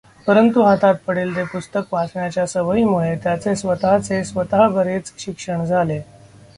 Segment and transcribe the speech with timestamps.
[0.27, 6.01] परंतु हातात पडेल ते पुस्तक वाचण्याच्या सवयीमुळे त्याचे स्वतःचे स्वतः बरेच शिक्षण झाले.